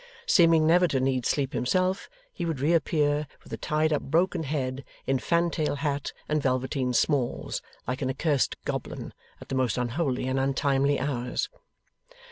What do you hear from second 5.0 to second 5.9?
in fantail